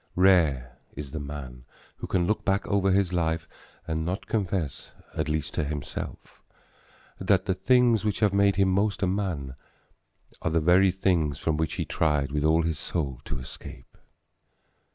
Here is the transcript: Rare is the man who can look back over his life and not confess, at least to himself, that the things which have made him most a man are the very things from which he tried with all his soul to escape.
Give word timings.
Rare 0.15 0.79
is 0.95 1.11
the 1.11 1.19
man 1.19 1.63
who 1.97 2.07
can 2.07 2.25
look 2.25 2.43
back 2.43 2.65
over 2.65 2.89
his 2.89 3.13
life 3.13 3.47
and 3.87 4.03
not 4.03 4.25
confess, 4.25 4.93
at 5.15 5.29
least 5.29 5.53
to 5.53 5.63
himself, 5.63 6.41
that 7.19 7.45
the 7.45 7.53
things 7.53 8.03
which 8.03 8.19
have 8.19 8.33
made 8.33 8.55
him 8.55 8.69
most 8.69 9.03
a 9.03 9.07
man 9.07 9.53
are 10.41 10.49
the 10.49 10.59
very 10.59 10.89
things 10.89 11.37
from 11.37 11.55
which 11.55 11.75
he 11.75 11.85
tried 11.85 12.31
with 12.31 12.43
all 12.43 12.63
his 12.63 12.79
soul 12.79 13.21
to 13.25 13.37
escape. 13.37 13.95